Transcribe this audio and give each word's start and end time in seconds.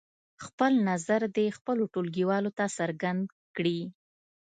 خپل 0.45 0.71
نظر 0.89 1.21
دې 1.35 1.47
خپلو 1.57 1.83
ټولګیوالو 1.93 2.51
ته 2.57 2.65
څرګند 2.77 3.21
کړي. 3.55 3.79